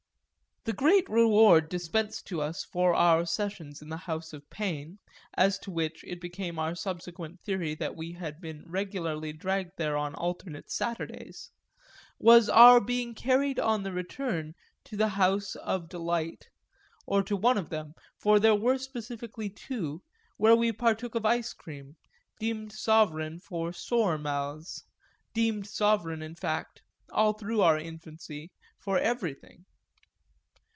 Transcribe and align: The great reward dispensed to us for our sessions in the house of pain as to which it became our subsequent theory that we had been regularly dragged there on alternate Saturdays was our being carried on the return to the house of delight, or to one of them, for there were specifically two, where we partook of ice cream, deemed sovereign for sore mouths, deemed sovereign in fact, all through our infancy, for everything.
The 0.63 0.73
great 0.73 1.09
reward 1.09 1.69
dispensed 1.69 2.27
to 2.27 2.39
us 2.39 2.63
for 2.63 2.93
our 2.93 3.25
sessions 3.25 3.81
in 3.81 3.89
the 3.89 3.97
house 4.05 4.31
of 4.31 4.47
pain 4.51 4.99
as 5.33 5.57
to 5.57 5.71
which 5.71 6.03
it 6.03 6.21
became 6.21 6.59
our 6.59 6.75
subsequent 6.75 7.41
theory 7.41 7.73
that 7.73 7.95
we 7.95 8.11
had 8.11 8.39
been 8.39 8.61
regularly 8.67 9.33
dragged 9.33 9.71
there 9.77 9.97
on 9.97 10.13
alternate 10.13 10.69
Saturdays 10.69 11.49
was 12.19 12.47
our 12.47 12.79
being 12.79 13.15
carried 13.15 13.59
on 13.59 13.81
the 13.81 13.91
return 13.91 14.53
to 14.83 14.95
the 14.95 15.07
house 15.07 15.55
of 15.55 15.89
delight, 15.89 16.51
or 17.07 17.23
to 17.23 17.35
one 17.35 17.57
of 17.57 17.69
them, 17.71 17.95
for 18.19 18.39
there 18.39 18.53
were 18.53 18.77
specifically 18.77 19.49
two, 19.49 20.03
where 20.37 20.55
we 20.55 20.71
partook 20.71 21.15
of 21.15 21.25
ice 21.25 21.53
cream, 21.53 21.95
deemed 22.39 22.71
sovereign 22.71 23.39
for 23.39 23.73
sore 23.73 24.19
mouths, 24.19 24.83
deemed 25.33 25.65
sovereign 25.65 26.21
in 26.21 26.35
fact, 26.35 26.83
all 27.11 27.33
through 27.33 27.61
our 27.61 27.79
infancy, 27.79 28.51
for 28.77 28.99
everything. 28.99 29.65